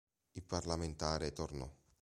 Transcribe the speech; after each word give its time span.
Il 0.31 0.41
parlamentare 0.43 1.31
tornò. 1.31 1.71